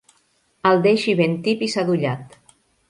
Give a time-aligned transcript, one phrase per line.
[0.71, 2.39] El deixi ben tip i sadollat.